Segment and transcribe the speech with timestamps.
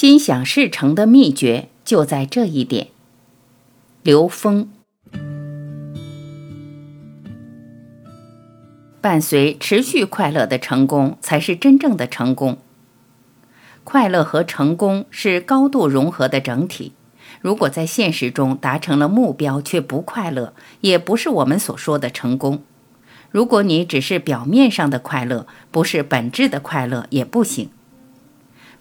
[0.00, 2.90] 心想事成的秘诀就在这一点。
[4.04, 4.70] 刘峰，
[9.00, 12.58] 伴随持续快乐的成功才是真正的成功。
[13.82, 16.92] 快乐和成功是高度融合的整体。
[17.40, 22.62] 如果在现实中达成了目标却不快乐，也不是我们所说的成功。
[23.32, 27.70] 如果你只是表面上的快乐，不是本质的快乐，也不行。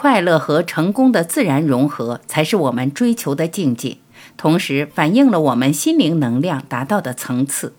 [0.00, 3.96] 快乐和成功的自然融合，才是我们追求的境界，
[4.36, 7.74] 同时反映了我们心灵能量达到的层次。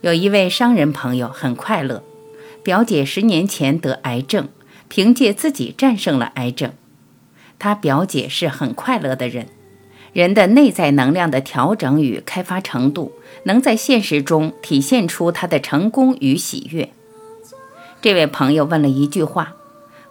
[0.00, 2.04] 有一位商人朋友很快乐，
[2.62, 4.48] 表姐十年前得癌症，
[4.88, 6.70] 凭借自己战胜了癌症。
[7.58, 9.48] 他表姐是很快乐的人，
[10.12, 13.10] 人的内在能量的调整与开发程度，
[13.46, 16.92] 能在现实中体现出他的成功与喜悦。
[18.00, 19.56] 这位朋友问了一句话。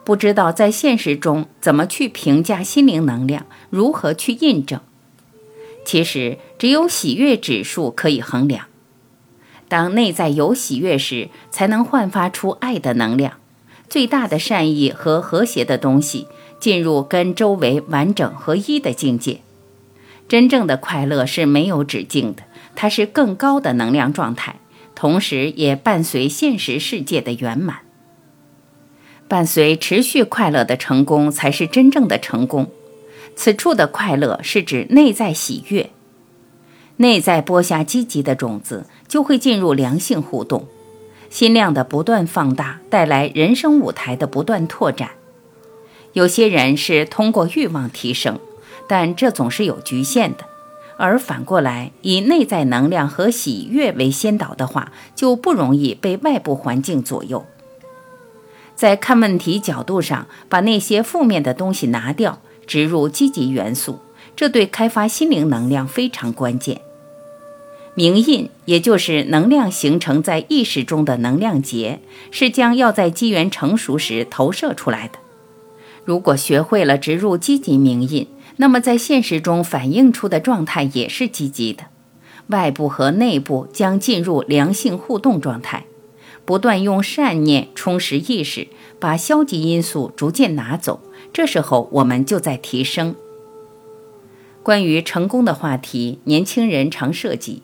[0.03, 4.79] 不知道在现实中怎么去评价心灵能量，如何去印证？
[5.85, 8.65] 其实只有喜悦指数可以衡量。
[9.67, 13.33] 当内在有喜悦时，才能焕发出爱的能量，
[13.87, 16.27] 最大的善意和和谐的东西
[16.59, 19.41] 进入跟周围完整合一的境界。
[20.27, 22.43] 真正的快乐是没有止境的，
[22.75, 24.59] 它是更高的能量状态，
[24.93, 27.79] 同时也伴随现实世界的圆满。
[29.31, 32.69] 伴随持续快乐的成功，才是真正的成功。
[33.33, 35.89] 此处的快乐是指内在喜悦，
[36.97, 40.67] 内在播下积极的种子，就会进入良性互动，
[41.29, 45.11] 心量的不断放大，带来人生舞台的不断拓展。
[46.11, 48.37] 有些人是通过欲望提升，
[48.85, 50.43] 但这总是有局限的。
[50.97, 57.45] 而反过来，以内在能量和喜悦为先导的话，就不容易被外部环境左右。
[58.81, 63.99] 在看问题角度上，把那些负面的东西拿掉，植入积极元素，
[64.35, 66.81] 这对开发心灵能量非常关键。
[67.93, 71.99] 明印，也就是能量形成在意识中的能量结，
[72.31, 75.19] 是将要在机缘成熟时投射出来的。
[76.03, 78.27] 如果学会了植入积极明印，
[78.57, 81.83] 那么在现实中反映出的状态也是积极的，
[82.47, 85.85] 外部和内部将进入良性互动状态。
[86.45, 88.67] 不断用善念充实意识，
[88.99, 90.99] 把消极因素逐渐拿走。
[91.31, 93.15] 这时候，我们就在提升。
[94.63, 97.61] 关于成功的话题，年轻人常涉及。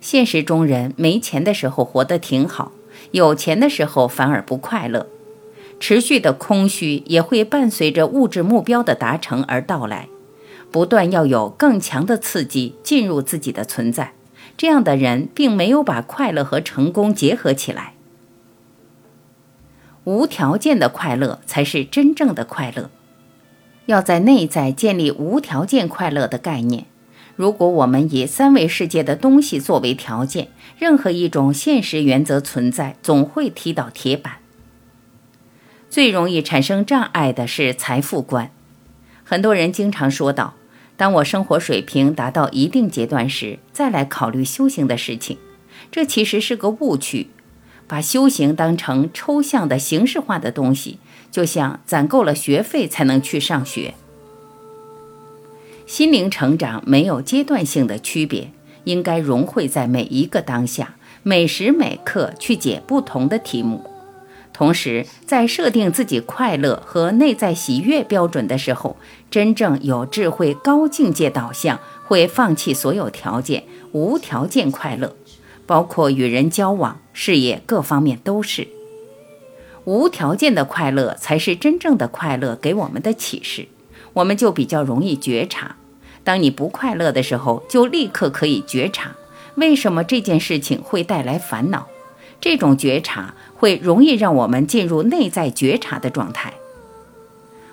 [0.00, 2.72] 现实中人没钱的时候活得挺好，
[3.10, 5.06] 有钱的时候反而不快乐。
[5.78, 10.08] 持续的空虚也会伴随着物质目标的达成而到来。
[10.70, 14.12] 不断要有更强的刺激进入自己的存在。
[14.56, 17.94] 这样的人并没有把快乐和成功结合起来。
[20.04, 22.90] 无条件的快乐才是真正的快乐。
[23.86, 26.86] 要在内在建立无条件快乐的概念。
[27.36, 34.34] 如果我们以三维世界的东西作为条件，任何一种现实原则存在总会踢到铁板。
[35.88, 38.50] 最容易产生障碍的是财富观。
[39.24, 40.54] 很多人经常说道
[40.96, 45.38] ：“当我生活水平达到一定阶段时，再来考虑修行的事情。”
[45.90, 47.30] 这其实是个误区。
[47.90, 51.00] 把修行当成抽象的形式化的东西，
[51.32, 53.94] 就像攒够了学费才能去上学。
[55.88, 58.52] 心灵成长没有阶段性的区别，
[58.84, 63.84] 应该融汇在每一个当下，每时每刻去解不同的题目。
[64.52, 68.96] 同时，在设定自己快乐和内在喜悦标准的时候，
[69.28, 75.16] 真正有智慧、高境界导向，会放弃所有条件，无条件快乐。
[75.70, 78.66] 包括与人交往、事业各方面都是
[79.84, 82.56] 无条件的快乐，才是真正的快乐。
[82.56, 83.68] 给我们的启示，
[84.14, 85.76] 我们就比较容易觉察。
[86.24, 89.12] 当你不快乐的时候，就立刻可以觉察
[89.54, 91.86] 为什么这件事情会带来烦恼。
[92.40, 96.52] 这种觉察会容易让我们进入内在觉察的状态。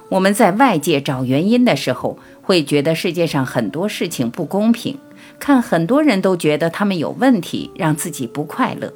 [0.09, 4.99] 我们在外界找原因的时候，会觉得世界上很多事情不公平。
[5.39, 8.93] 看很多人都觉得他们有问题，让自己不快乐。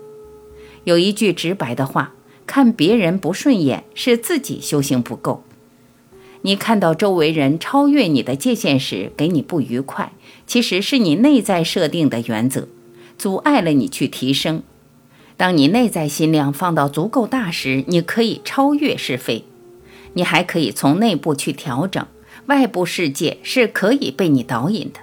[0.83, 2.13] 有一句直白的话：
[2.47, 5.43] 看别人不顺眼，是自己修行不够。
[6.41, 10.11] 你看到周围人超越你的界限时，给你不愉快，
[10.47, 12.67] 其实是你内在设定的原则，
[13.17, 14.63] 阻碍了你去提升。
[15.37, 19.45] 当你内在心量放到足够大时，你可以超越是非。
[20.13, 22.05] 你还可以从内部去调整，
[22.47, 24.99] 外部世界是可以被你导引的。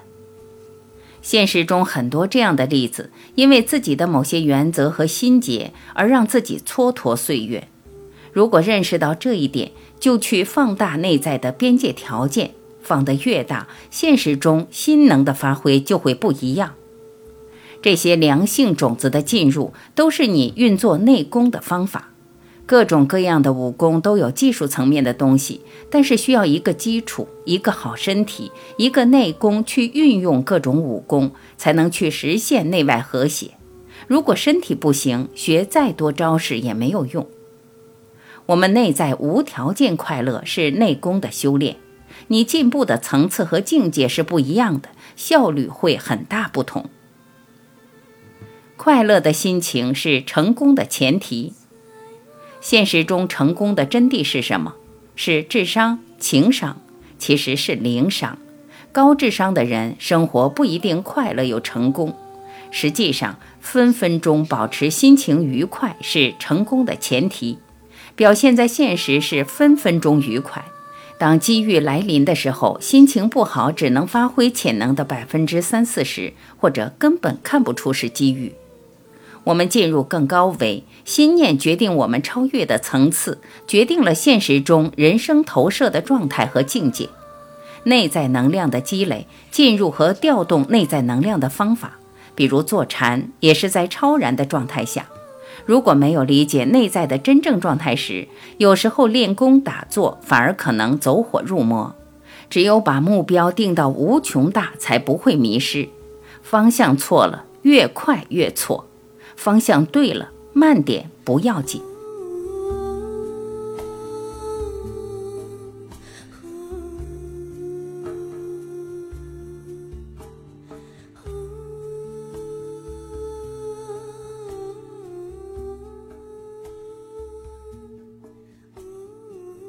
[1.20, 7.68] 现实中很多这样的例子，因为自己的某些原则和心结而让自己蹉跎岁月。
[8.32, 16.74] 如果认识到这一点，就去放大内在的边界条件，放得越大，现实中心能的发挥就会不一样。
[17.82, 22.10] 这些良性种子的进入，都是你运作内功的方法。
[22.68, 33.52] 各种各样的武功都有技术层面的东西，但是需要一个基础，一个好身体，一个内功去运用各种武功，才能去实现内外和谐。
[34.06, 37.26] 如果身体不行，学再多招式也没有用。
[38.44, 41.76] 我们内在无条件快乐是内功的修炼，
[42.26, 46.90] 你进步的层次和境界是不一样的，效率会很大不同。
[48.76, 51.54] 快乐的心情是成功的前提。
[52.60, 54.74] 现实中成功的真谛是什么？
[55.14, 56.76] 是智商、情商，
[57.18, 58.38] 其实是零商。
[58.90, 62.16] 高智商的人生活不一定快乐又成功。
[62.70, 67.58] 实际上，分分钟保持心情愉快是成功的前提。
[68.14, 70.64] 表现在现实是分分钟愉快。
[71.18, 78.52] 当机遇来临的时候，心情不好，只能发挥潜能的百分之三四十，或者根本看不出是机遇。
[79.44, 87.08] 我们进入更高维，心念决定我们超越的层次，决定了现实中人生投射的状态和境界。
[87.84, 91.98] 内在能量的积累，进入和调动内在能量的方法，
[92.34, 95.06] 比如坐禅，也是在超然的状态下。
[95.64, 101.94] 如果没有理解内在的真正状态时，有时候练功打坐反而可能走火入魔。
[102.50, 105.88] 只有把目标定到无穷大，才不会迷失。
[106.42, 108.87] 方向错了，越快越错。
[109.38, 111.80] 方向对了，慢点不要紧。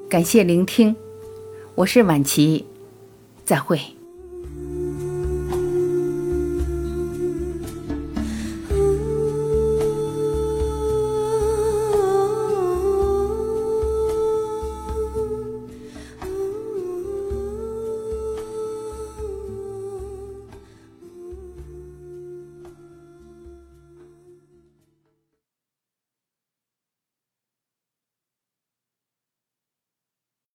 [0.09, 0.95] 感谢聆听，
[1.75, 2.65] 我是晚琪，
[3.45, 3.98] 再会。